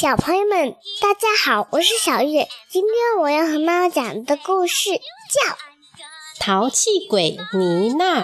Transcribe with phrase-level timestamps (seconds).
[0.00, 2.48] 小朋友们，大家好，我是小月。
[2.70, 5.52] 今天我要和妈妈讲的故事叫
[6.40, 8.22] 《淘气鬼妮娜》。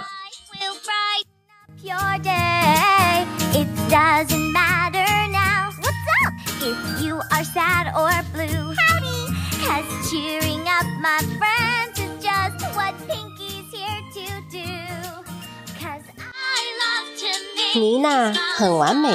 [17.75, 19.15] 妮娜很完美，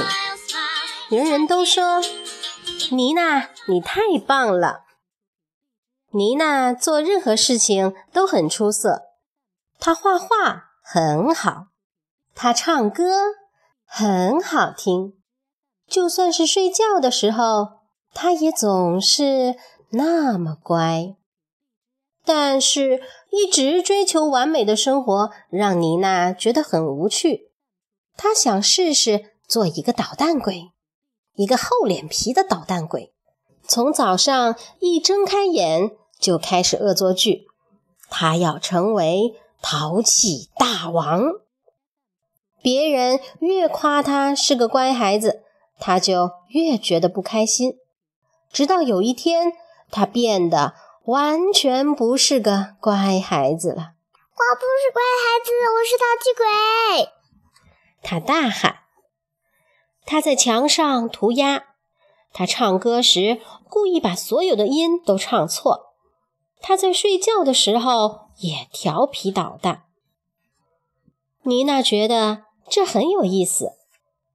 [1.10, 2.04] 人人都说。
[2.94, 4.84] 妮娜，你太棒了！
[6.12, 9.04] 妮娜做任何事情都很出色。
[9.80, 11.68] 她画画很好，
[12.36, 13.04] 她唱歌
[13.86, 15.14] 很好听，
[15.88, 17.80] 就算是睡觉的时候，
[18.14, 19.56] 她也总是
[19.92, 21.16] 那么乖。
[22.26, 27.52] 但是，一直追求完美的生活让妮娜觉得很无趣。
[28.18, 30.71] 她想试试做一个捣蛋鬼。
[31.42, 33.12] 一个厚脸皮的捣蛋鬼，
[33.64, 35.90] 从早上一睁开眼
[36.20, 37.48] 就开始恶作剧。
[38.12, 41.34] 他要成为淘气大王。
[42.62, 45.42] 别人越夸他是个乖孩子，
[45.80, 47.74] 他就越觉得不开心。
[48.52, 49.54] 直到有一天，
[49.90, 50.76] 他变得
[51.06, 53.94] 完全不是个乖孩子了。
[54.36, 56.46] 我不是乖孩子，我是淘气鬼！
[58.04, 58.81] 他大喊。
[60.12, 61.68] 他在墙上涂鸦，
[62.34, 65.94] 他唱歌时故意把所有的音都唱错。
[66.60, 69.86] 他在睡觉的时候也调皮捣蛋。
[71.44, 73.72] 妮娜觉得这很有意思，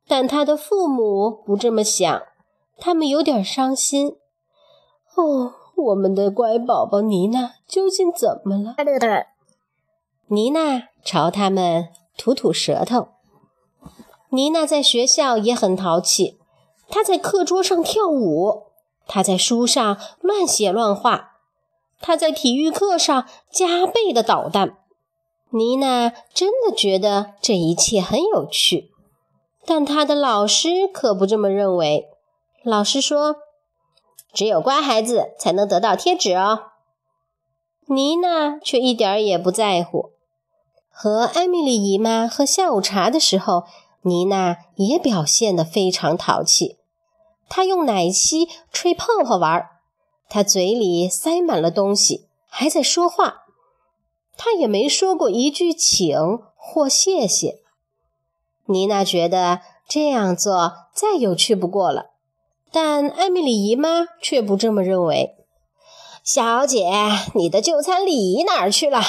[0.08, 2.22] 但她的父母不这么想，
[2.78, 4.16] 他们有点伤心。
[5.14, 8.74] 哦，我们的乖宝宝妮娜究竟怎么了？
[10.28, 13.08] 妮娜朝他们吐吐舌头。
[14.36, 16.38] 妮娜在学校也很淘气，
[16.90, 18.64] 她在课桌上跳舞，
[19.06, 21.38] 她在书上乱写乱画，
[22.02, 24.76] 她在体育课上加倍的捣蛋。
[25.48, 28.90] 妮娜真的觉得这一切很有趣，
[29.64, 32.10] 但她的老师可不这么认为。
[32.62, 33.36] 老师说
[34.34, 36.72] ：“只有乖孩子才能得到贴纸哦。”
[37.88, 40.10] 妮娜却一点也不在乎。
[40.90, 43.64] 和艾米丽姨妈喝下午茶的时候。
[44.06, 46.76] 妮娜也表现得非常淘气，
[47.48, 49.68] 她用奶昔吹泡泡玩，
[50.28, 53.42] 她嘴里塞满了东西，还在说话。
[54.36, 56.16] 她也没说过一句请
[56.54, 57.58] 或谢谢。
[58.66, 62.10] 妮娜觉得这样做再有趣不过了，
[62.70, 65.34] 但艾米丽姨妈却不这么认为。
[66.22, 66.88] 小姐，
[67.34, 69.00] 你的就餐礼仪哪儿去了？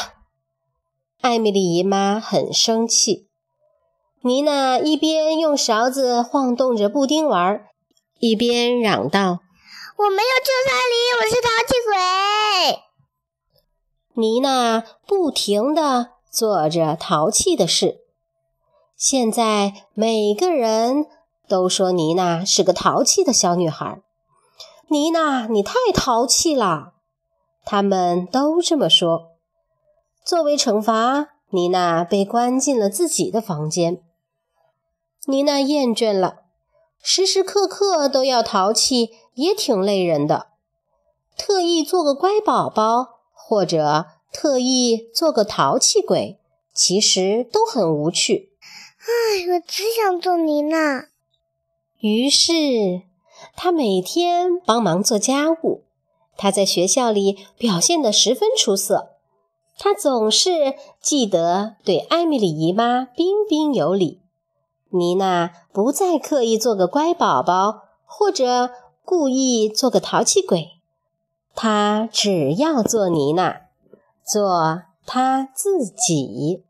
[1.21, 3.26] 艾米丽姨妈很生气。
[4.21, 7.65] 妮娜一边用勺子晃动着布丁玩，
[8.19, 9.39] 一边嚷道
[9.97, 12.79] ：“我没有就餐礼，我是淘气鬼。”
[14.21, 17.99] 妮娜不停地做着淘气的事。
[18.97, 21.05] 现在每个人
[21.47, 24.01] 都说妮娜是个淘气的小女孩。
[24.87, 26.93] 妮娜，你太淘气了！
[27.63, 29.33] 他们都这么说。
[30.25, 34.01] 作为惩罚，妮娜被关进了自己的房间。
[35.29, 36.43] 妮娜厌倦了，
[37.03, 40.47] 时时刻刻都要淘气，也挺累人的。
[41.37, 46.39] 特意做个乖宝宝，或者特意做个淘气鬼，
[46.73, 48.53] 其实都很无趣。
[49.01, 51.09] 唉，我只想做妮娜。
[51.99, 53.01] 于是，
[53.53, 55.83] 她每天帮忙做家务。
[56.37, 59.09] 她在学校里表现得十分出色。
[59.77, 64.21] 她总是记得对艾米丽姨妈彬彬有礼。
[64.89, 68.71] 妮娜不再刻意做个乖宝宝，或者
[69.03, 70.79] 故意做个淘气鬼，
[71.55, 73.61] 她只要做妮娜，
[74.25, 76.63] 做她自己。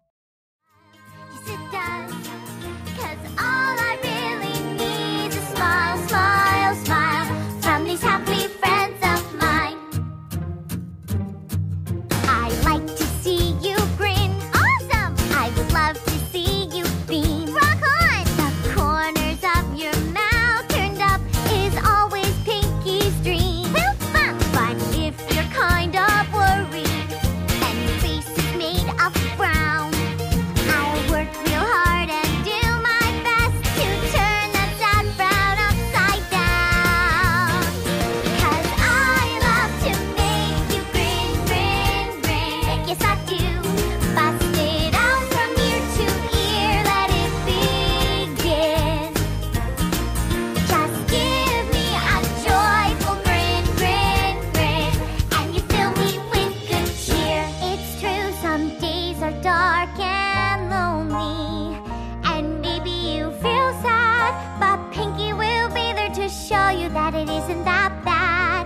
[61.14, 67.30] And maybe you feel sad But Pinky will be there to show you that it
[67.30, 68.66] isn't that bad.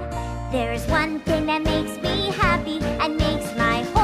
[0.52, 4.01] There is one thing that makes me happy And makes my whole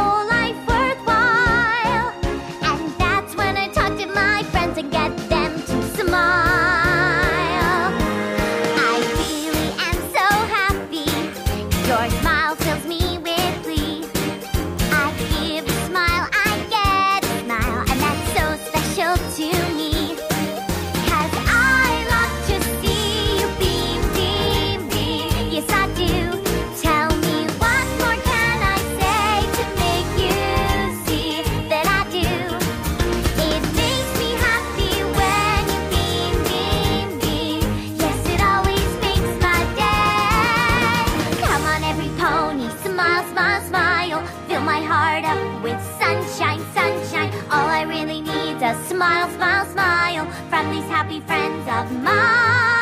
[48.97, 52.76] smile, smile, smile from these happy friends of mine.